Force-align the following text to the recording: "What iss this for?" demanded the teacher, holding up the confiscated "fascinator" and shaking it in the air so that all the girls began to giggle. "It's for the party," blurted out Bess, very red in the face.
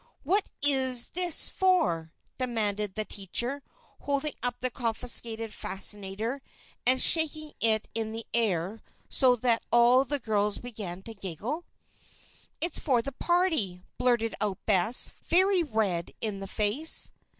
"What 0.23 0.49
iss 0.63 1.09
this 1.09 1.47
for?" 1.47 2.11
demanded 2.39 2.95
the 2.95 3.05
teacher, 3.05 3.61
holding 3.99 4.33
up 4.41 4.59
the 4.59 4.71
confiscated 4.71 5.53
"fascinator" 5.53 6.41
and 6.87 6.99
shaking 6.99 7.53
it 7.59 7.87
in 7.93 8.11
the 8.11 8.25
air 8.33 8.81
so 9.09 9.35
that 9.35 9.63
all 9.71 10.03
the 10.03 10.17
girls 10.17 10.57
began 10.57 11.03
to 11.03 11.13
giggle. 11.13 11.65
"It's 12.59 12.79
for 12.79 13.03
the 13.03 13.11
party," 13.11 13.83
blurted 13.99 14.33
out 14.41 14.57
Bess, 14.65 15.11
very 15.27 15.61
red 15.61 16.15
in 16.19 16.39
the 16.39 16.47
face. 16.47 17.11